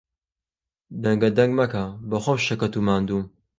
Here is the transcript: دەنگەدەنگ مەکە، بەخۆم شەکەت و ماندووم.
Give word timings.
دەنگەدەنگ 1.03 1.51
مەکە، 1.59 1.85
بەخۆم 2.09 2.37
شەکەت 2.47 2.73
و 2.75 2.85
ماندووم. 2.87 3.25